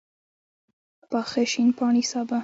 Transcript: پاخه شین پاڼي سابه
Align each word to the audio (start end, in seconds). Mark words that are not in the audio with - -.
پاخه 1.11 1.41
شین 1.51 1.69
پاڼي 1.77 2.03
سابه 2.11 2.37